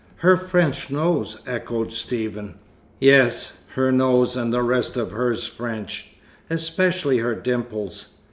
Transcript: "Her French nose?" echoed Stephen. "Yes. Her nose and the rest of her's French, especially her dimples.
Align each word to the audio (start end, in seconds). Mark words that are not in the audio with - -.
"Her 0.15 0.35
French 0.35 0.89
nose?" 0.89 1.43
echoed 1.45 1.91
Stephen. 1.91 2.55
"Yes. 2.99 3.59
Her 3.75 3.91
nose 3.91 4.35
and 4.35 4.51
the 4.51 4.63
rest 4.63 4.97
of 4.97 5.11
her's 5.11 5.45
French, 5.45 6.07
especially 6.49 7.19
her 7.19 7.35
dimples. 7.35 8.15